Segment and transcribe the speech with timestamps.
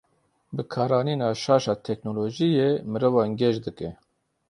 [0.55, 3.89] Bikaranîna şaş a teknolojiyê mirovan gêj dike.